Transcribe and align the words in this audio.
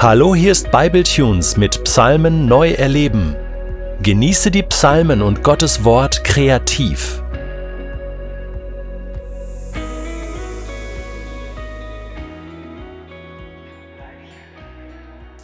Hallo, 0.00 0.32
hier 0.32 0.52
ist 0.52 0.70
Bibletunes 0.70 1.56
mit 1.56 1.82
Psalmen 1.82 2.46
neu 2.46 2.70
erleben. 2.70 3.34
Genieße 4.00 4.52
die 4.52 4.62
Psalmen 4.62 5.20
und 5.20 5.42
Gottes 5.42 5.82
Wort 5.82 6.22
kreativ. 6.22 7.20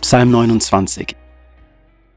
Psalm 0.00 0.30
29. 0.30 1.16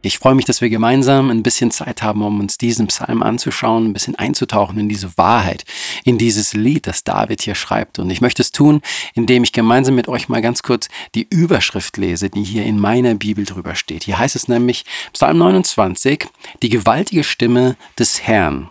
Ich 0.07 0.19
freue 0.19 0.35
mich, 0.35 0.45
dass 0.45 0.61
wir 0.61 0.69
gemeinsam 0.69 1.29
ein 1.29 1.43
bisschen 1.43 1.69
Zeit 1.69 2.01
haben, 2.01 2.21
um 2.21 2.39
uns 2.39 2.57
diesen 2.57 2.87
Psalm 2.87 3.21
anzuschauen, 3.21 3.87
ein 3.87 3.91
bisschen 3.91 4.15
einzutauchen 4.15 4.79
in 4.79 4.87
diese 4.87 5.17
Wahrheit, 5.17 5.65
in 6.05 6.17
dieses 6.17 6.53
Lied, 6.53 6.87
das 6.87 7.03
David 7.03 7.41
hier 7.41 7.55
schreibt. 7.55 7.99
Und 7.99 8.09
ich 8.09 8.21
möchte 8.21 8.41
es 8.41 8.53
tun, 8.53 8.81
indem 9.15 9.43
ich 9.43 9.51
gemeinsam 9.51 9.95
mit 9.95 10.07
euch 10.07 10.29
mal 10.29 10.41
ganz 10.41 10.63
kurz 10.63 10.87
die 11.13 11.27
Überschrift 11.29 11.97
lese, 11.97 12.29
die 12.29 12.45
hier 12.45 12.63
in 12.63 12.79
meiner 12.79 13.15
Bibel 13.15 13.43
drüber 13.43 13.75
steht. 13.75 14.05
Hier 14.05 14.17
heißt 14.17 14.37
es 14.37 14.47
nämlich 14.47 14.85
Psalm 15.11 15.39
29, 15.39 16.25
die 16.61 16.69
gewaltige 16.69 17.25
Stimme 17.25 17.75
des 17.99 18.23
Herrn. 18.23 18.69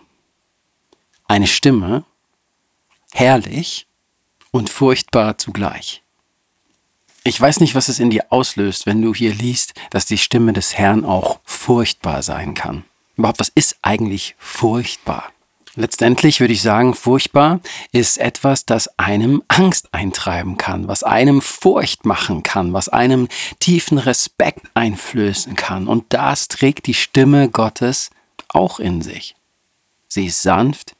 Eine 1.27 1.45
Stimme, 1.45 2.03
herrlich 3.11 3.85
und 4.49 4.71
furchtbar 4.71 5.37
zugleich. 5.37 6.01
Ich 7.27 7.41
weiß 7.41 7.59
nicht, 7.59 7.75
was 7.75 7.89
es 7.89 7.99
in 7.99 8.09
dir 8.09 8.27
auslöst, 8.29 8.85
wenn 8.85 9.01
du 9.01 9.13
hier 9.13 9.33
liest, 9.33 9.73
dass 9.89 10.05
die 10.05 10.17
Stimme 10.17 10.53
des 10.53 10.77
Herrn 10.77 11.03
auch 11.03 11.41
furchtbar 11.43 12.23
sein 12.23 12.53
kann. 12.53 12.85
Überhaupt, 13.17 13.41
was 13.41 13.51
ist 13.53 13.79
eigentlich 13.81 14.37
furchtbar? 14.37 15.33
Letztendlich 15.75 16.39
würde 16.39 16.53
ich 16.53 16.61
sagen, 16.61 16.93
furchtbar 16.93 17.59
ist 17.91 18.17
etwas, 18.17 18.65
das 18.65 18.97
einem 18.97 19.43
Angst 19.49 19.93
eintreiben 19.93 20.55
kann, 20.55 20.87
was 20.87 21.03
einem 21.03 21.41
Furcht 21.41 22.05
machen 22.05 22.43
kann, 22.43 22.71
was 22.71 22.87
einem 22.87 23.27
tiefen 23.59 23.97
Respekt 23.97 24.65
einflößen 24.73 25.57
kann. 25.57 25.89
Und 25.89 26.05
das 26.13 26.47
trägt 26.47 26.87
die 26.87 26.93
Stimme 26.93 27.49
Gottes 27.49 28.09
auch 28.47 28.79
in 28.79 29.01
sich. 29.01 29.35
Sie 30.07 30.27
ist 30.27 30.43
sanft, 30.43 30.95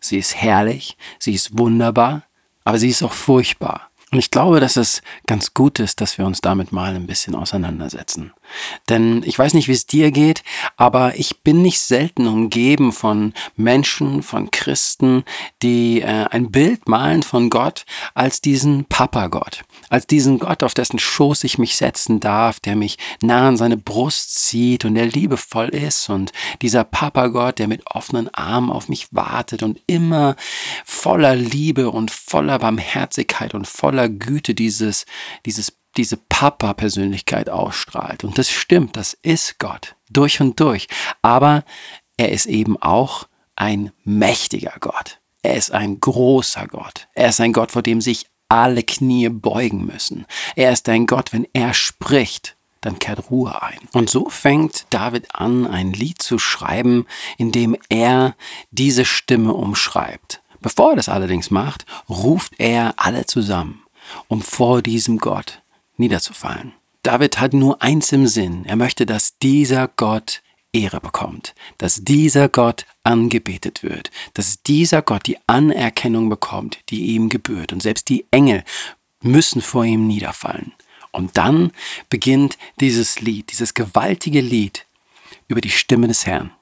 sie 0.00 0.18
ist 0.18 0.34
herrlich, 0.34 0.96
sie 1.20 1.34
ist 1.34 1.56
wunderbar, 1.56 2.24
aber 2.64 2.80
sie 2.80 2.88
ist 2.88 3.04
auch 3.04 3.12
furchtbar. 3.12 3.87
Und 4.10 4.18
ich 4.18 4.30
glaube, 4.30 4.58
dass 4.58 4.76
es 4.76 5.02
ganz 5.26 5.52
gut 5.52 5.78
ist, 5.80 6.00
dass 6.00 6.16
wir 6.16 6.24
uns 6.24 6.40
damit 6.40 6.72
mal 6.72 6.94
ein 6.94 7.06
bisschen 7.06 7.34
auseinandersetzen. 7.34 8.32
Denn 8.88 9.22
ich 9.22 9.38
weiß 9.38 9.52
nicht, 9.52 9.68
wie 9.68 9.72
es 9.72 9.86
dir 9.86 10.10
geht, 10.10 10.42
aber 10.78 11.18
ich 11.18 11.40
bin 11.42 11.60
nicht 11.60 11.80
selten 11.80 12.26
umgeben 12.26 12.92
von 12.92 13.34
Menschen, 13.56 14.22
von 14.22 14.50
Christen, 14.50 15.24
die 15.62 16.00
äh, 16.00 16.24
ein 16.30 16.50
Bild 16.50 16.88
malen 16.88 17.22
von 17.22 17.50
Gott 17.50 17.84
als 18.14 18.40
diesen 18.40 18.86
Papa-Gott, 18.86 19.64
als 19.90 20.06
diesen 20.06 20.38
Gott, 20.38 20.62
auf 20.62 20.72
dessen 20.72 20.98
Schoß 20.98 21.44
ich 21.44 21.58
mich 21.58 21.76
setzen 21.76 22.20
darf, 22.20 22.60
der 22.60 22.76
mich 22.76 22.96
nah 23.20 23.48
an 23.48 23.58
seine 23.58 23.76
Brust 23.76 24.34
zieht 24.34 24.86
und 24.86 24.94
der 24.94 25.06
liebevoll 25.06 25.68
ist 25.68 26.08
und 26.08 26.32
dieser 26.62 26.84
Papa-Gott, 26.84 27.58
der 27.58 27.68
mit 27.68 27.86
offenen 27.86 28.32
Armen 28.32 28.70
auf 28.70 28.88
mich 28.88 29.08
wartet 29.10 29.62
und 29.62 29.80
immer 29.86 30.36
voller 30.86 31.34
Liebe 31.34 31.90
und 31.90 32.10
voller 32.10 32.58
Barmherzigkeit 32.58 33.54
und 33.54 33.66
voller 33.66 33.97
Güte 34.06 34.54
dieses, 34.54 35.06
dieses 35.44 35.72
diese 35.96 36.16
Papa-Persönlichkeit 36.16 37.50
ausstrahlt. 37.50 38.24
Und 38.24 38.38
das 38.38 38.50
stimmt, 38.50 38.96
das 38.96 39.14
ist 39.22 39.58
Gott, 39.58 39.96
durch 40.10 40.40
und 40.40 40.60
durch. 40.60 40.86
Aber 41.22 41.64
er 42.16 42.30
ist 42.30 42.46
eben 42.46 42.80
auch 42.80 43.26
ein 43.56 43.90
mächtiger 44.04 44.74
Gott. 44.80 45.18
Er 45.42 45.54
ist 45.54 45.72
ein 45.72 46.00
großer 46.00 46.66
Gott. 46.68 47.08
Er 47.14 47.30
ist 47.30 47.40
ein 47.40 47.52
Gott, 47.52 47.72
vor 47.72 47.82
dem 47.82 48.00
sich 48.00 48.26
alle 48.48 48.82
Knie 48.82 49.28
beugen 49.28 49.84
müssen. 49.86 50.24
Er 50.56 50.72
ist 50.72 50.88
ein 50.88 51.06
Gott, 51.06 51.32
wenn 51.32 51.46
er 51.52 51.74
spricht, 51.74 52.56
dann 52.80 52.98
kehrt 52.98 53.30
Ruhe 53.30 53.60
ein. 53.62 53.78
Und 53.92 54.08
so 54.08 54.28
fängt 54.28 54.86
David 54.90 55.34
an, 55.34 55.66
ein 55.66 55.92
Lied 55.92 56.22
zu 56.22 56.38
schreiben, 56.38 57.06
in 57.36 57.52
dem 57.52 57.76
er 57.88 58.36
diese 58.70 59.04
Stimme 59.04 59.52
umschreibt. 59.52 60.42
Bevor 60.60 60.90
er 60.90 60.96
das 60.96 61.08
allerdings 61.08 61.50
macht, 61.50 61.86
ruft 62.08 62.54
er 62.58 62.94
alle 62.96 63.26
zusammen, 63.26 63.82
um 64.28 64.42
vor 64.42 64.82
diesem 64.82 65.18
Gott 65.18 65.62
niederzufallen. 65.96 66.72
David 67.02 67.40
hat 67.40 67.52
nur 67.52 67.80
eins 67.82 68.12
im 68.12 68.26
Sinn. 68.26 68.64
Er 68.64 68.76
möchte, 68.76 69.06
dass 69.06 69.38
dieser 69.38 69.88
Gott 69.88 70.42
Ehre 70.72 71.00
bekommt, 71.00 71.54
dass 71.78 72.04
dieser 72.04 72.48
Gott 72.48 72.84
angebetet 73.02 73.82
wird, 73.82 74.10
dass 74.34 74.62
dieser 74.62 75.00
Gott 75.02 75.26
die 75.26 75.38
Anerkennung 75.46 76.28
bekommt, 76.28 76.80
die 76.90 77.06
ihm 77.14 77.28
gebührt. 77.28 77.72
Und 77.72 77.82
selbst 77.82 78.08
die 78.08 78.26
Engel 78.30 78.64
müssen 79.22 79.62
vor 79.62 79.84
ihm 79.84 80.06
niederfallen. 80.06 80.72
Und 81.10 81.36
dann 81.36 81.72
beginnt 82.10 82.58
dieses 82.80 83.20
Lied, 83.20 83.50
dieses 83.50 83.74
gewaltige 83.74 84.40
Lied 84.40 84.84
über 85.48 85.60
die 85.60 85.70
Stimme 85.70 86.06
des 86.06 86.26
Herrn. 86.26 86.52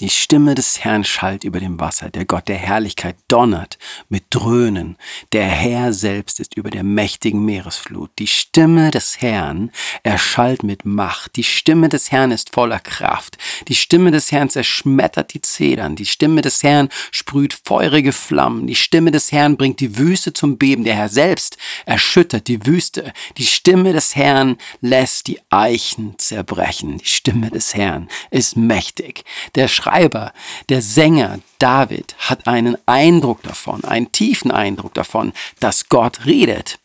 Die 0.00 0.10
Stimme 0.10 0.56
des 0.56 0.82
Herrn 0.82 1.04
schallt 1.04 1.44
über 1.44 1.60
dem 1.60 1.78
Wasser, 1.78 2.10
der 2.10 2.24
Gott 2.24 2.48
der 2.48 2.56
Herrlichkeit 2.56 3.14
donnert 3.28 3.78
mit 4.08 4.24
Dröhnen, 4.30 4.96
der 5.32 5.44
Herr 5.44 5.92
selbst 5.92 6.40
ist 6.40 6.56
über 6.56 6.68
der 6.70 6.82
mächtigen 6.82 7.44
Meeresflut. 7.44 8.10
Die 8.18 8.26
Stimme 8.26 8.90
des 8.90 9.22
Herrn 9.22 9.70
erschallt 10.02 10.64
mit 10.64 10.84
Macht, 10.84 11.36
die 11.36 11.44
Stimme 11.44 11.88
des 11.88 12.10
Herrn 12.10 12.32
ist 12.32 12.52
voller 12.52 12.80
Kraft, 12.80 13.38
die 13.68 13.76
Stimme 13.76 14.10
des 14.10 14.32
Herrn 14.32 14.50
zerschmettert 14.50 15.32
die 15.32 15.40
Zedern, 15.40 15.94
die 15.94 16.06
Stimme 16.06 16.42
des 16.42 16.64
Herrn 16.64 16.88
sprüht 17.12 17.56
feurige 17.64 18.12
Flammen, 18.12 18.66
die 18.66 18.74
Stimme 18.74 19.12
des 19.12 19.30
Herrn 19.30 19.56
bringt 19.56 19.78
die 19.78 19.96
Wüste 19.96 20.32
zum 20.32 20.58
Beben, 20.58 20.82
der 20.82 20.96
Herr 20.96 21.08
selbst 21.08 21.56
erschüttert 21.86 22.48
die 22.48 22.66
Wüste, 22.66 23.12
die 23.38 23.46
Stimme 23.46 23.92
des 23.92 24.16
Herrn 24.16 24.56
lässt 24.80 25.28
die 25.28 25.38
Eichen 25.50 26.18
zerbrechen, 26.18 26.98
die 26.98 27.06
Stimme 27.06 27.50
des 27.50 27.74
Herrn 27.74 28.08
ist 28.32 28.56
mächtig, 28.56 29.22
der 29.54 29.68
Schreiber, 29.84 30.32
der 30.70 30.80
Sänger 30.80 31.40
David 31.58 32.14
hat 32.18 32.46
einen 32.46 32.78
Eindruck 32.86 33.42
davon, 33.42 33.84
einen 33.84 34.10
tiefen 34.12 34.50
Eindruck 34.50 34.94
davon, 34.94 35.34
dass 35.60 35.90
Gott 35.90 36.24
redet. 36.24 36.78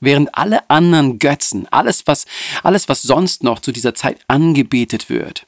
Während 0.00 0.34
alle 0.34 0.70
anderen 0.70 1.18
Götzen, 1.18 1.68
alles 1.70 2.06
was, 2.06 2.24
alles 2.62 2.88
was 2.88 3.02
sonst 3.02 3.42
noch 3.42 3.58
zu 3.58 3.72
dieser 3.72 3.94
Zeit 3.94 4.20
angebetet 4.26 5.10
wird, 5.10 5.46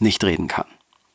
nicht 0.00 0.24
reden 0.24 0.48
kann. 0.48 0.66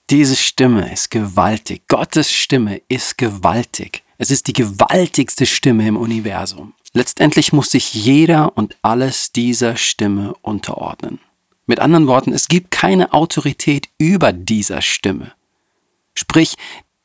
Diese 0.09 0.37
Stimme 0.37 0.91
ist 0.93 1.11
gewaltig. 1.11 1.81
Gottes 1.89 2.31
Stimme 2.31 2.81
ist 2.87 3.17
gewaltig. 3.17 4.03
Es 4.17 4.31
ist 4.31 4.47
die 4.47 4.53
gewaltigste 4.53 5.45
Stimme 5.45 5.87
im 5.87 5.97
Universum. 5.97 6.73
Letztendlich 6.93 7.51
muss 7.51 7.71
sich 7.71 7.93
jeder 7.93 8.57
und 8.57 8.77
alles 8.81 9.33
dieser 9.33 9.75
Stimme 9.75 10.33
unterordnen. 10.41 11.19
Mit 11.69 11.81
anderen 11.81 12.07
Worten, 12.07 12.33
es 12.33 12.47
gibt 12.47 12.71
keine 12.71 13.13
Autorität 13.13 13.89
über 13.99 14.33
dieser 14.33 14.81
Stimme. 14.81 15.33
Sprich, 16.15 16.55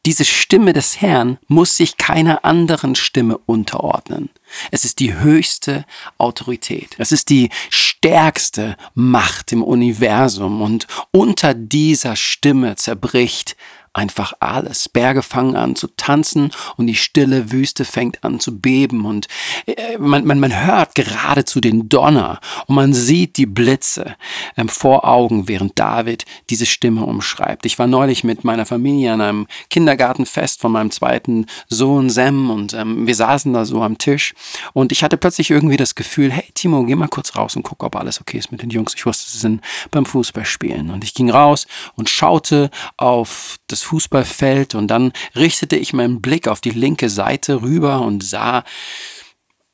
diese 0.07 0.25
Stimme 0.25 0.73
des 0.73 1.03
Herrn 1.03 1.37
muss 1.49 1.77
sich 1.77 1.99
keiner 1.99 2.47
anderen 2.47 2.95
Stimme 2.95 3.37
unterordnen. 3.45 4.31
Es 4.71 4.87
ist 4.87 5.01
die 5.01 5.13
höchste 5.17 5.85
Autorität. 6.17 6.95
Es 6.97 7.13
ist 7.13 7.29
die 7.29 7.51
stärkste 7.69 8.79
Macht 8.95 9.53
im 9.53 9.63
Universum 9.63 10.63
und 10.63 10.87
unter 11.11 11.53
dieser 11.53 12.17
Stimme 12.17 12.75
zerbricht 12.77 13.57
einfach 13.95 14.35
alles. 14.41 14.89
Berge 14.89 15.23
fangen 15.23 15.57
an 15.57 15.77
zu 15.77 15.87
tanzen 15.97 16.51
und 16.77 16.89
die 16.89 16.97
stille 16.97 17.53
Wüste 17.53 17.85
fängt 17.85 18.23
an 18.25 18.41
zu 18.41 18.59
beben 18.59 19.07
und 19.07 19.29
äh, 19.67 19.97
man, 19.99 20.27
man, 20.27 20.41
man 20.41 20.67
hört 20.67 20.95
geradezu 20.95 21.61
den 21.61 21.89
Donner 21.89 22.41
und 22.67 22.75
man 22.75 22.93
sieht 22.93 23.37
die 23.37 23.47
Blitze 23.47 24.17
ähm, 24.57 24.69
vor 24.69 25.09
Augen, 25.09 25.49
während 25.49 25.79
David 25.79 26.25
diese 26.51 26.67
Stimme 26.67 27.05
umschreibt. 27.05 27.65
Ich 27.67 27.79
war 27.79 27.87
neulich 27.87 28.25
mit 28.25 28.45
meiner 28.45 28.67
Familie 28.67 29.13
an 29.13 29.21
einem 29.21 29.47
Kindergartenfest 29.71 30.61
von 30.61 30.73
meinem 30.73 30.91
zweiten 30.91 31.47
Sohn 31.69 32.11
Sam 32.11 32.51
und 32.51 32.75
ähm, 32.75 33.07
wir 33.07 33.15
saßen 33.15 33.53
da 33.53 33.65
so 33.65 33.81
am 33.83 33.99
Tisch 33.99 34.35
und 34.73 34.91
ich 34.91 35.05
hatte 35.05 35.17
plötzlich 35.17 35.51
irgendwie 35.51 35.77
das 35.77 35.95
Gefühl, 35.95 36.33
hey 36.33 36.51
Timo, 36.55 36.83
geh 36.85 36.97
mal 36.97 37.09
kurz 37.09 37.37
raus 37.37 37.55
und 37.55 37.63
guck, 37.63 37.85
ob 37.85 37.95
alles 37.95 38.21
okay 38.21 38.39
ist 38.39 38.51
mit 38.51 38.63
den 38.63 38.71
Jungs. 38.71 38.95
Ich 38.97 39.07
wusste, 39.07 39.31
sie 39.31 39.39
sind 39.39 39.61
beim 39.93 40.05
Fußballspielen 40.05 40.91
und 40.91 41.05
ich 41.05 41.15
ging 41.15 41.31
raus 41.31 41.69
und 41.95 42.09
schaute 42.09 42.71
auf 42.97 43.59
das 43.69 43.84
Fußballfeld 43.85 44.75
und 44.75 44.89
dann 44.89 45.13
richtete 45.37 45.77
ich 45.77 45.93
meinen 45.93 46.21
Blick 46.21 46.49
auf 46.49 46.61
die 46.61 46.71
linke 46.71 47.09
Seite 47.09 47.63
rüber 47.63 48.01
und 48.01 48.25
sah 48.25 48.65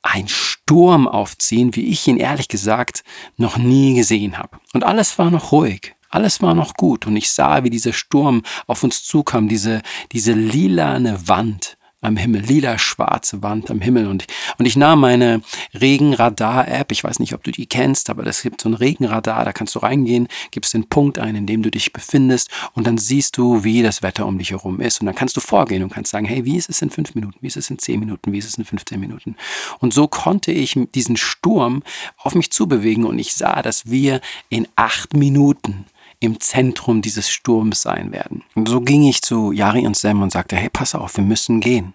ein 0.02 0.28
Sturm 0.28 1.08
aufziehen, 1.08 1.74
wie 1.74 1.88
ich 1.88 2.06
ihn 2.06 2.16
ehrlich 2.16 2.48
gesagt 2.48 3.04
noch 3.36 3.56
nie 3.58 3.94
gesehen 3.94 4.38
habe. 4.38 4.58
Und 4.72 4.84
alles 4.84 5.18
war 5.18 5.30
noch 5.30 5.52
ruhig. 5.52 5.94
Alles 6.08 6.42
war 6.42 6.54
noch 6.54 6.74
gut 6.74 7.06
und 7.06 7.16
ich 7.16 7.30
sah, 7.30 7.62
wie 7.62 7.70
dieser 7.70 7.92
Sturm 7.92 8.42
auf 8.66 8.82
uns 8.82 9.04
zukam, 9.04 9.48
diese, 9.48 9.80
diese 10.10 10.32
lilane 10.32 11.28
Wand 11.28 11.78
am 12.00 12.16
Himmel, 12.16 12.42
lila 12.42 12.78
schwarze 12.78 13.42
Wand 13.42 13.70
am 13.70 13.80
Himmel. 13.80 14.06
Und, 14.06 14.26
und 14.58 14.66
ich 14.66 14.76
nahm 14.76 15.00
meine 15.00 15.42
Regenradar-App, 15.78 16.92
ich 16.92 17.04
weiß 17.04 17.18
nicht, 17.18 17.34
ob 17.34 17.44
du 17.44 17.50
die 17.50 17.66
kennst, 17.66 18.10
aber 18.10 18.22
das 18.22 18.42
gibt 18.42 18.60
so 18.60 18.68
ein 18.68 18.74
Regenradar, 18.74 19.44
da 19.44 19.52
kannst 19.52 19.74
du 19.74 19.80
reingehen, 19.80 20.28
gibst 20.50 20.72
den 20.74 20.88
Punkt 20.88 21.18
ein, 21.18 21.36
in 21.36 21.46
dem 21.46 21.62
du 21.62 21.70
dich 21.70 21.92
befindest 21.92 22.50
und 22.74 22.86
dann 22.86 22.98
siehst 22.98 23.36
du, 23.36 23.64
wie 23.64 23.82
das 23.82 24.02
Wetter 24.02 24.26
um 24.26 24.38
dich 24.38 24.50
herum 24.50 24.80
ist. 24.80 25.00
Und 25.00 25.06
dann 25.06 25.14
kannst 25.14 25.36
du 25.36 25.40
vorgehen 25.40 25.82
und 25.82 25.92
kannst 25.92 26.10
sagen, 26.10 26.26
hey, 26.26 26.44
wie 26.44 26.56
ist 26.56 26.70
es 26.70 26.80
in 26.82 26.90
fünf 26.90 27.14
Minuten, 27.14 27.36
wie 27.40 27.46
ist 27.46 27.56
es 27.56 27.68
in 27.70 27.78
zehn 27.78 28.00
Minuten, 28.00 28.32
wie 28.32 28.38
ist 28.38 28.46
es 28.46 28.56
in 28.56 28.64
15 28.64 28.98
Minuten. 28.98 29.36
Und 29.78 29.92
so 29.92 30.08
konnte 30.08 30.52
ich 30.52 30.78
diesen 30.94 31.16
Sturm 31.16 31.82
auf 32.16 32.34
mich 32.34 32.50
zubewegen 32.50 33.04
und 33.04 33.18
ich 33.18 33.34
sah, 33.34 33.62
dass 33.62 33.90
wir 33.90 34.20
in 34.48 34.66
acht 34.76 35.14
Minuten 35.14 35.86
im 36.20 36.38
Zentrum 36.38 37.02
dieses 37.02 37.30
Sturms 37.30 37.82
sein 37.82 38.12
werden. 38.12 38.44
Und 38.54 38.68
so 38.68 38.80
ging 38.80 39.02
ich 39.04 39.22
zu 39.22 39.52
Jari 39.52 39.86
und 39.86 39.96
Sam 39.96 40.22
und 40.22 40.30
sagte, 40.30 40.56
hey, 40.56 40.68
pass 40.70 40.94
auf, 40.94 41.16
wir 41.16 41.24
müssen 41.24 41.60
gehen. 41.60 41.94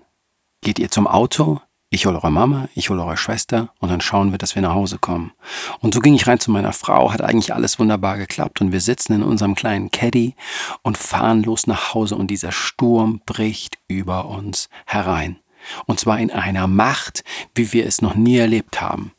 Geht 0.61 0.79
ihr 0.79 0.89
zum 0.89 1.07
Auto? 1.07 1.61
Ich 1.91 2.07
hole 2.07 2.17
eure 2.17 2.31
Mama, 2.31 2.67
ich 2.73 2.89
hole 2.89 3.03
eure 3.03 3.15
Schwester 3.15 3.69
und 3.79 3.89
dann 3.89 4.01
schauen 4.01 4.31
wir, 4.31 4.39
dass 4.39 4.55
wir 4.55 4.61
nach 4.63 4.73
Hause 4.73 4.97
kommen. 4.97 5.31
Und 5.79 5.93
so 5.93 6.01
ging 6.01 6.15
ich 6.15 6.27
rein 6.27 6.39
zu 6.39 6.51
meiner 6.51 6.73
Frau, 6.73 7.13
hat 7.13 7.21
eigentlich 7.21 7.53
alles 7.53 7.79
wunderbar 7.79 8.17
geklappt 8.17 8.59
und 8.59 8.71
wir 8.71 8.81
sitzen 8.81 9.13
in 9.13 9.23
unserem 9.23 9.55
kleinen 9.55 9.91
Caddy 9.91 10.35
und 10.81 10.97
fahren 10.97 11.43
los 11.43 11.67
nach 11.67 11.93
Hause 11.93 12.15
und 12.15 12.27
dieser 12.27 12.51
Sturm 12.51 13.21
bricht 13.25 13.77
über 13.87 14.25
uns 14.25 14.67
herein. 14.85 15.37
Und 15.85 15.99
zwar 15.99 16.19
in 16.19 16.31
einer 16.31 16.67
Macht, 16.67 17.23
wie 17.53 17.71
wir 17.71 17.85
es 17.85 18.01
noch 18.01 18.15
nie 18.15 18.37
erlebt 18.37 18.81
haben. 18.81 19.13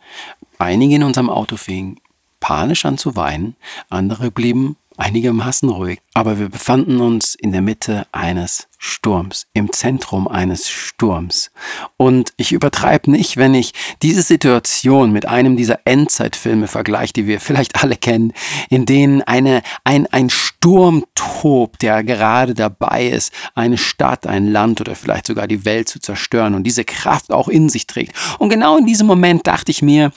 Einige 0.59 0.97
in 0.97 1.03
unserem 1.03 1.31
Auto 1.31 1.57
fingen 1.57 2.01
panisch 2.41 2.85
an 2.85 2.99
zu 2.99 3.17
weinen, 3.17 3.57
andere 3.89 4.31
blieben 4.31 4.77
einigermaßen 4.97 5.69
ruhig, 5.69 6.01
aber 6.15 6.39
wir 6.39 6.49
befanden 6.49 7.01
uns 7.01 7.35
in 7.35 7.53
der 7.53 7.63
Mitte 7.63 8.07
eines 8.13 8.69
Sturms, 8.79 9.47
im 9.53 9.73
Zentrum 9.73 10.29
eines 10.29 10.69
Sturms. 10.69 11.51
Und 11.97 12.33
ich 12.37 12.53
übertreibe 12.53 13.11
nicht, 13.11 13.37
wenn 13.37 13.55
ich 13.55 13.73
diese 14.03 14.23
Situation 14.23 15.13
mit 15.13 15.27
einem 15.27 15.57
dieser 15.57 15.81
Endzeitfilme 15.85 16.69
vergleiche, 16.69 17.13
die 17.13 17.27
wir 17.27 17.41
vielleicht 17.41 17.83
alle 17.83 17.97
kennen, 17.97 18.33
in 18.69 18.87
denen 18.87 19.23
eine, 19.23 19.63
ein, 19.85 20.07
ein 20.07 20.31
Sturm 20.31 21.05
tobt, 21.15 21.83
der 21.83 22.05
gerade 22.05 22.55
dabei 22.55 23.07
ist, 23.07 23.33
eine 23.55 23.79
Stadt, 23.79 24.27
ein 24.27 24.47
Land 24.47 24.81
oder 24.81 24.95
vielleicht 24.95 25.27
sogar 25.27 25.47
die 25.47 25.65
Welt 25.65 25.89
zu 25.89 26.01
zerstören 26.01 26.55
und 26.55 26.65
diese 26.65 26.85
Kraft 26.85 27.33
auch 27.33 27.49
in 27.49 27.69
sich 27.69 27.87
trägt. 27.87 28.15
Und 28.39 28.51
genau 28.51 28.77
in 28.77 28.87
diesem 28.87 29.07
Moment 29.07 29.47
dachte 29.47 29.71
ich 29.71 29.83
mir, 29.83 30.13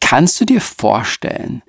kannst 0.00 0.40
du 0.40 0.44
dir 0.44 0.60
vorstellen, 0.60 1.62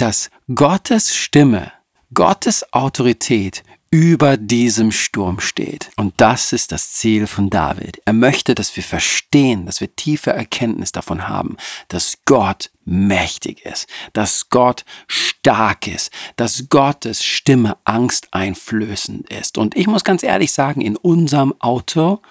dass 0.00 0.30
Gottes 0.54 1.14
Stimme, 1.14 1.72
Gottes 2.14 2.72
Autorität 2.72 3.62
über 3.90 4.38
diesem 4.38 4.92
Sturm 4.92 5.40
steht. 5.40 5.90
Und 5.96 6.14
das 6.16 6.54
ist 6.54 6.72
das 6.72 6.92
Ziel 6.92 7.26
von 7.26 7.50
David. 7.50 8.00
Er 8.06 8.14
möchte, 8.14 8.54
dass 8.54 8.74
wir 8.76 8.82
verstehen, 8.82 9.66
dass 9.66 9.82
wir 9.82 9.94
tiefe 9.94 10.30
Erkenntnis 10.30 10.92
davon 10.92 11.28
haben, 11.28 11.58
dass 11.88 12.18
Gott 12.24 12.70
mächtig 12.86 13.66
ist, 13.66 13.88
dass 14.14 14.48
Gott 14.48 14.86
stark 15.06 15.86
ist, 15.86 16.10
dass 16.36 16.70
Gottes 16.70 17.22
Stimme 17.22 17.76
angsteinflößend 17.84 19.28
ist. 19.28 19.58
Und 19.58 19.76
ich 19.76 19.86
muss 19.86 20.04
ganz 20.04 20.22
ehrlich 20.22 20.52
sagen, 20.52 20.80
in 20.80 20.96
unserem 20.96 21.52
Auto 21.58 22.22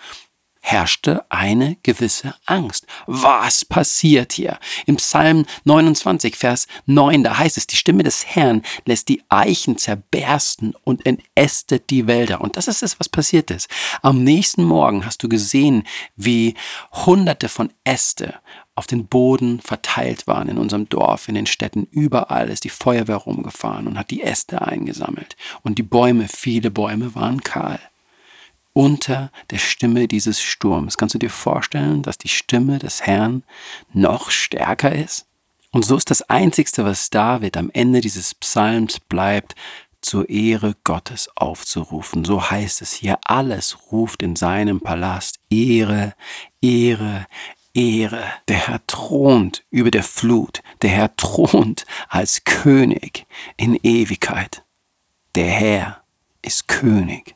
herrschte 0.62 1.26
eine 1.30 1.78
gewisse 1.84 2.36
Angst. 2.46 2.86
Was 3.08 3.66
passiert 3.66 4.34
hier? 4.34 4.60
Im 4.86 4.98
Psalm 4.98 5.46
29, 5.64 6.36
Vers 6.36 6.68
9, 6.86 7.24
da 7.24 7.38
heißt 7.38 7.58
es, 7.58 7.68
die 7.68 7.76
Stimme 7.76 8.04
des 8.04 8.26
Herrn 8.26 8.62
lässt 8.86 9.10
die 9.10 9.24
Eichen 9.30 9.78
zerbersten 9.78 10.76
und 10.84 11.06
entästet 11.06 11.90
die 11.90 12.08
Wälder. 12.08 12.42
Und 12.42 12.58
das 12.58 12.68
ist 12.68 12.84
es, 12.84 13.00
was 13.00 13.10
passiert 13.10 13.52
ist. 13.52 13.70
Am 14.02 14.24
nächsten 14.24 14.64
Morgen 14.64 15.06
hast 15.06 15.24
du 15.24 15.30
gesehen, 15.30 15.84
wie 16.16 16.56
hunderte 16.92 17.50
von 17.50 17.72
Äste 17.84 18.36
auf 18.76 18.88
den 18.88 19.08
Boden 19.08 19.60
verteilt 19.60 20.28
waren 20.28 20.48
in 20.48 20.58
unserem 20.58 20.88
Dorf, 20.88 21.28
in 21.28 21.36
den 21.36 21.48
Städten. 21.48 21.88
Überall 21.92 22.50
ist 22.50 22.64
die 22.64 22.70
Feuerwehr 22.70 23.18
rumgefahren 23.18 23.88
und 23.88 23.98
hat 23.98 24.10
die 24.10 24.24
Äste 24.24 24.62
eingesammelt. 24.62 25.36
Und 25.64 25.78
die 25.78 25.84
Bäume, 25.84 26.28
viele 26.30 26.72
Bäume 26.72 27.14
waren 27.16 27.42
kahl 27.42 27.80
unter 28.80 29.30
der 29.52 29.58
Stimme 29.58 30.08
dieses 30.08 30.42
Sturms. 30.42 30.98
Kannst 30.98 31.14
du 31.14 31.20
dir 31.20 31.30
vorstellen, 31.30 32.02
dass 32.02 32.18
die 32.18 32.30
Stimme 32.30 32.80
des 32.80 33.02
Herrn 33.02 33.44
noch 33.92 34.32
stärker 34.32 34.96
ist? 34.96 35.26
Und 35.72 35.84
so 35.84 35.98
ist 35.98 36.10
das 36.10 36.22
Einzigste, 36.22 36.86
was 36.86 37.10
David 37.10 37.58
am 37.58 37.70
Ende 37.74 38.00
dieses 38.00 38.34
Psalms 38.36 39.02
bleibt, 39.02 39.56
zur 40.00 40.30
Ehre 40.30 40.78
Gottes 40.86 41.30
aufzurufen. 41.36 42.24
So 42.24 42.50
heißt 42.50 42.82
es 42.82 42.94
hier, 42.94 43.20
alles 43.26 43.92
ruft 43.92 44.24
in 44.24 44.38
seinem 44.38 44.80
Palast 44.80 45.42
Ehre, 45.50 46.14
Ehre, 46.62 47.28
Ehre. 47.74 48.24
Der 48.48 48.66
Herr 48.66 48.88
thront 48.88 49.66
über 49.72 49.92
der 49.92 50.04
Flut, 50.04 50.62
der 50.84 50.92
Herr 50.92 51.14
thront 51.18 51.86
als 52.08 52.46
König 52.46 53.26
in 53.58 53.76
Ewigkeit. 53.84 54.64
Der 55.36 55.50
Herr 55.50 56.02
ist 56.42 56.70
König. 56.70 57.36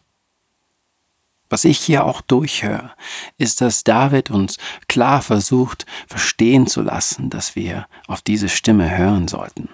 Was 1.54 1.66
ich 1.66 1.78
hier 1.78 2.06
auch 2.06 2.22
durchhöre, 2.22 2.96
ist, 3.38 3.62
dass 3.62 3.84
David 3.84 4.32
uns 4.32 4.58
klar 4.88 5.22
versucht, 5.22 5.86
verstehen 6.08 6.66
zu 6.66 6.82
lassen, 6.82 7.30
dass 7.30 7.56
wir 7.56 7.86
auf 8.08 8.24
diese 8.24 8.50
Stimme 8.50 8.98
hören 8.98 9.28
sollten. 9.28 9.70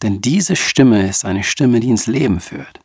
Denn 0.00 0.22
diese 0.22 0.56
Stimme 0.56 1.06
ist 1.06 1.26
eine 1.26 1.44
Stimme, 1.44 1.80
die 1.80 1.90
ins 1.90 2.06
Leben 2.06 2.40
führt. 2.40 2.80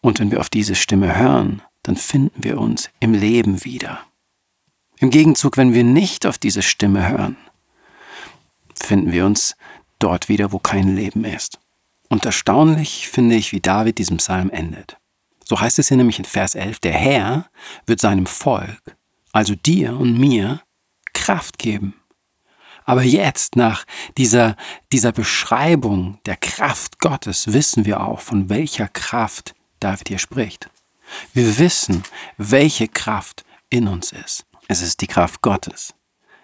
Und 0.00 0.18
wenn 0.18 0.30
wir 0.30 0.40
auf 0.40 0.48
diese 0.48 0.74
Stimme 0.74 1.14
hören, 1.14 1.60
dann 1.82 1.96
finden 1.96 2.42
wir 2.42 2.58
uns 2.58 2.88
im 3.00 3.12
Leben 3.12 3.66
wieder. 3.66 4.00
Im 4.96 5.10
Gegenzug, 5.10 5.58
wenn 5.58 5.74
wir 5.74 5.84
nicht 5.84 6.24
auf 6.24 6.38
diese 6.38 6.62
Stimme 6.62 7.06
hören, 7.06 7.36
finden 8.74 9.12
wir 9.12 9.26
uns 9.26 9.56
dort 9.98 10.30
wieder, 10.30 10.52
wo 10.52 10.58
kein 10.58 10.96
Leben 10.96 11.24
ist. 11.24 11.58
Und 12.08 12.24
erstaunlich 12.24 13.08
finde 13.08 13.36
ich, 13.36 13.52
wie 13.52 13.60
David 13.60 13.98
diesen 13.98 14.16
Psalm 14.16 14.48
endet. 14.48 14.96
So 15.48 15.58
heißt 15.58 15.78
es 15.78 15.88
hier 15.88 15.96
nämlich 15.96 16.18
in 16.18 16.26
Vers 16.26 16.54
11, 16.54 16.80
der 16.80 16.92
Herr 16.92 17.48
wird 17.86 18.02
seinem 18.02 18.26
Volk, 18.26 18.82
also 19.32 19.54
dir 19.54 19.96
und 19.96 20.18
mir, 20.18 20.60
Kraft 21.14 21.56
geben. 21.56 21.94
Aber 22.84 23.02
jetzt, 23.02 23.56
nach 23.56 23.86
dieser, 24.18 24.56
dieser 24.92 25.12
Beschreibung 25.12 26.20
der 26.26 26.36
Kraft 26.36 26.98
Gottes, 27.00 27.50
wissen 27.54 27.86
wir 27.86 28.02
auch, 28.02 28.20
von 28.20 28.50
welcher 28.50 28.88
Kraft 28.88 29.54
David 29.80 30.08
hier 30.08 30.18
spricht. 30.18 30.68
Wir 31.32 31.58
wissen, 31.58 32.02
welche 32.36 32.86
Kraft 32.86 33.46
in 33.70 33.88
uns 33.88 34.12
ist. 34.12 34.44
Es 34.68 34.82
ist 34.82 35.00
die 35.00 35.06
Kraft 35.06 35.40
Gottes. 35.40 35.94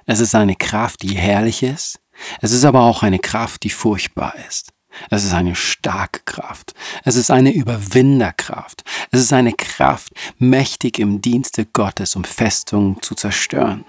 Es 0.06 0.21
ist 0.21 0.35
eine 0.35 0.56
Kraft, 0.56 1.03
die 1.03 1.15
herrlich 1.15 1.62
ist. 1.62 2.01
Es 2.41 2.53
ist 2.53 2.65
aber 2.65 2.81
auch 2.81 3.03
eine 3.03 3.19
Kraft, 3.19 3.65
die 3.65 3.71
furchtbar 3.71 4.35
ist. 4.49 4.74
Es 5.11 5.25
ist 5.25 5.35
eine 5.35 5.55
starke 5.55 6.20
Kraft. 6.25 6.75
Es 7.05 7.17
ist 7.17 7.31
eine 7.31 7.52
Überwinderkraft. 7.52 8.85
Es 9.11 9.20
ist 9.20 9.32
eine 9.32 9.52
Kraft, 9.52 10.12
mächtig 10.38 10.98
im 10.98 11.20
Dienste 11.20 11.65
Gottes, 11.67 12.17
um 12.17 12.24
Festungen 12.24 13.01
zu 13.03 13.15
zerstören. 13.15 13.84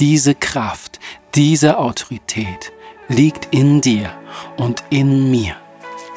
Diese 0.00 0.34
Kraft, 0.34 0.98
diese 1.34 1.78
Autorität 1.78 2.72
liegt 3.08 3.54
in 3.54 3.80
dir 3.80 4.10
und 4.56 4.82
in 4.90 5.30
mir. 5.30 5.56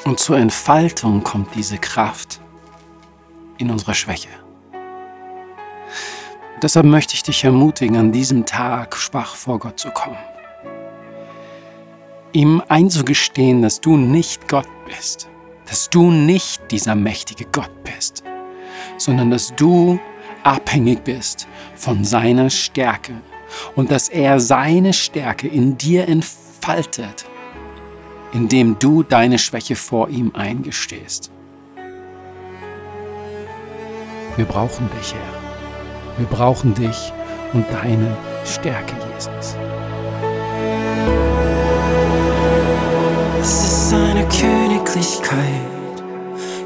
Und 0.05 0.19
zur 0.19 0.38
Entfaltung 0.38 1.24
kommt 1.24 1.55
diese 1.55 1.77
Kraft 1.77 2.41
in 3.57 3.69
unserer 3.69 3.93
Schwäche. 3.93 4.29
Deshalb 6.62 6.86
möchte 6.86 7.15
ich 7.15 7.24
dich 7.24 7.43
ermutigen, 7.43 7.98
an 7.98 8.12
diesem 8.12 8.45
Tag 8.45 8.95
schwach 8.95 9.36
vor 9.36 9.60
Gott 9.60 9.79
zu 9.79 9.89
kommen 9.91 10.17
ihm 12.33 12.61
einzugestehen, 12.67 13.61
dass 13.61 13.81
du 13.81 13.97
nicht 13.97 14.47
Gott 14.47 14.67
bist, 14.85 15.29
dass 15.67 15.89
du 15.89 16.11
nicht 16.11 16.71
dieser 16.71 16.95
mächtige 16.95 17.45
Gott 17.51 17.71
bist, 17.83 18.23
sondern 18.97 19.31
dass 19.31 19.55
du 19.55 20.00
abhängig 20.43 21.03
bist 21.03 21.47
von 21.75 22.03
seiner 22.03 22.50
Stärke 22.50 23.13
und 23.75 23.91
dass 23.91 24.09
er 24.09 24.39
seine 24.39 24.93
Stärke 24.93 25.47
in 25.47 25.77
dir 25.77 26.07
entfaltet, 26.07 27.25
indem 28.33 28.79
du 28.79 29.03
deine 29.03 29.38
Schwäche 29.38 29.75
vor 29.75 30.09
ihm 30.09 30.31
eingestehst. 30.33 31.31
Wir 34.38 34.45
brauchen 34.45 34.89
dich, 34.97 35.13
Herr. 35.13 36.17
Wir 36.17 36.27
brauchen 36.27 36.73
dich 36.73 37.11
und 37.53 37.65
deine 37.71 38.15
Stärke, 38.45 38.95
Jesus. 39.13 39.55
Es 43.41 43.63
ist 43.63 43.93
eine 43.93 44.27
Königlichkeit, 44.27 46.03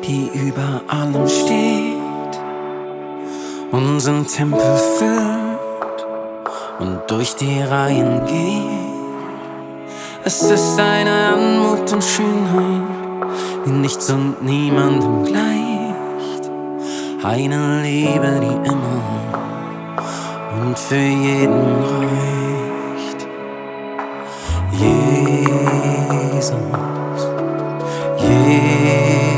die 0.05 0.29
über 0.33 0.81
allem 0.89 1.25
steht, 1.25 2.41
unseren 3.71 4.27
Tempel 4.27 4.59
füllt 4.97 6.05
und 6.79 6.99
durch 7.07 7.33
die 7.37 7.61
Reihen 7.61 8.25
geht. 8.25 9.85
Es 10.25 10.43
ist 10.43 10.77
eine 10.77 11.11
Anmut 11.33 11.93
und 11.93 12.03
Schönheit, 12.03 12.83
die 13.65 13.71
nichts 13.71 14.09
und 14.09 14.43
niemandem 14.43 15.23
gleicht. 15.23 16.51
Eine 17.23 17.83
Liebe, 17.83 18.41
die 18.41 18.69
immer 18.69 19.01
und 20.61 20.77
für 20.77 20.95
jeden 20.95 21.85
reicht. 21.85 22.45
Jesus, 26.45 27.25
Jesus, 28.21 29.34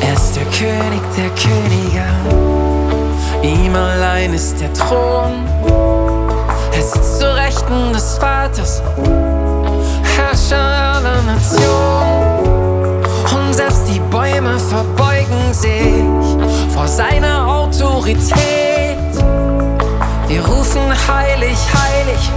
er 0.01 0.13
ist 0.13 0.35
der 0.35 0.43
König 0.47 1.01
der 1.15 1.29
Könige. 1.29 2.03
Ihm 3.41 3.73
allein 3.73 4.33
ist 4.33 4.59
der 4.59 4.73
Thron. 4.73 5.45
Er 6.73 6.81
sitzt 6.83 7.21
zur 7.21 7.33
Rechten 7.35 7.93
des 7.93 8.17
Vaters, 8.17 8.83
Herrscher 10.17 10.57
aller 10.57 11.21
Nationen. 11.21 13.05
Und 13.33 13.53
selbst 13.53 13.87
die 13.87 14.01
Bäume 14.11 14.59
verbeugen 14.59 15.53
sich 15.53 16.03
vor 16.73 16.85
seiner 16.85 17.47
Autorität. 17.47 18.66
Wir 20.37 20.45
rufen 20.45 20.93
heilig, 21.07 21.57
heilig, 21.73 22.31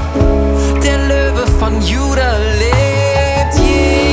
der 0.82 0.96
Löwe 1.06 1.46
von 1.58 1.82
Juda 1.82 2.38
lebt. 2.58 3.58
Jesus, 3.58 4.09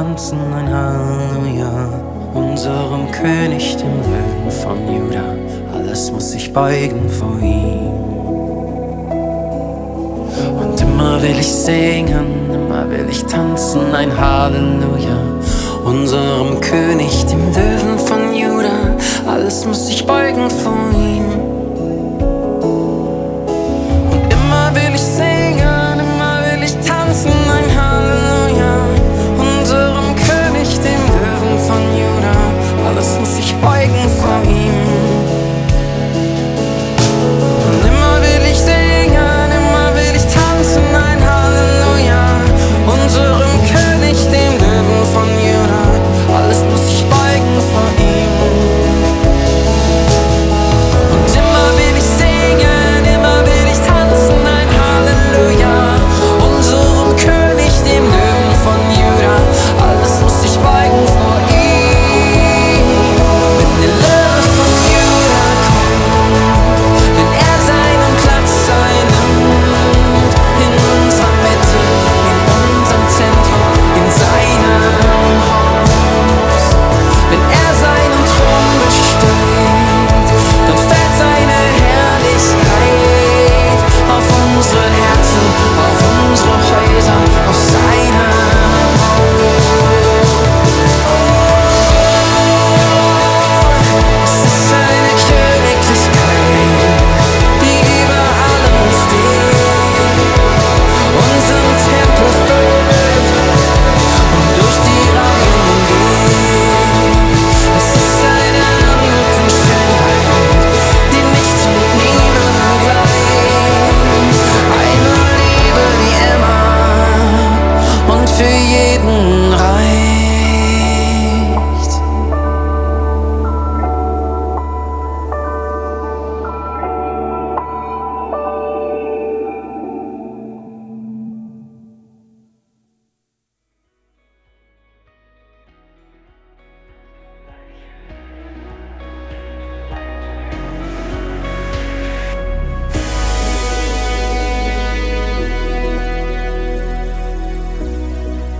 tanzen, 0.00 0.38
ein 0.54 0.72
Halleluja. 0.72 1.88
Unserem 2.32 3.10
König, 3.10 3.76
dem 3.76 3.96
Löwen 4.10 4.50
von 4.50 4.78
Juda, 4.88 5.24
alles 5.74 6.10
muss 6.10 6.30
sich 6.30 6.50
beugen 6.52 7.08
vor 7.10 7.36
ihm. 7.42 7.90
Und 10.58 10.80
immer 10.80 11.20
will 11.20 11.38
ich 11.38 11.52
singen, 11.52 12.50
immer 12.50 12.88
will 12.88 13.06
ich 13.10 13.24
tanzen, 13.24 13.94
ein 13.94 14.10
Halleluja. 14.18 15.18
Unserem 15.84 16.58
König, 16.60 17.26
dem 17.26 17.52
Löwen 17.52 17.98
von 17.98 18.34
Juda, 18.34 18.96
alles 19.26 19.66
muss 19.66 19.88
sich 19.88 20.06
beugen 20.06 20.48
vor 20.48 20.78
ihm. 20.94 21.26
Und 24.12 24.32
immer 24.32 24.70
will 24.74 24.94
ich 24.94 25.02
singen, 25.02 26.00
immer 26.00 26.40
will 26.46 26.62
ich 26.64 26.74
tanzen, 26.86 27.49